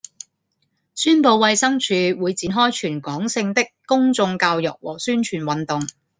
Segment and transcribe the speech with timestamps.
[0.95, 5.83] 宣布衞生署會展開全港性的公眾教育和宣傳運動